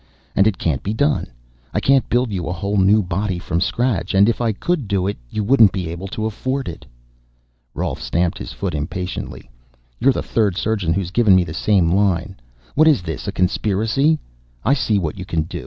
[0.35, 1.27] And it can't be done.
[1.75, 5.05] I can't build you a whole new body from scratch, and if I could do
[5.05, 6.87] it you wouldn't be able to afford it."
[7.75, 9.47] Rolf stamped his foot impatiently.
[9.99, 12.35] "You're the third surgeon who's given me the same line.
[12.73, 14.17] What is this a conspiracy?
[14.65, 15.59] I see what you can do.